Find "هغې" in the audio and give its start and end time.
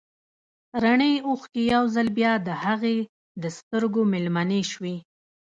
2.63-2.97